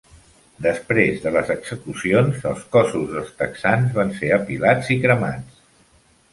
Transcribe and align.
Després 0.65 1.19
de 1.25 1.33
les 1.35 1.51
execucions, 1.55 2.41
els 2.53 2.65
cossos 2.77 3.07
dels 3.13 3.31
texans 3.43 3.95
van 4.01 4.17
ser 4.23 4.35
apilats 4.41 4.93
i 4.97 5.01
cremats. 5.07 5.65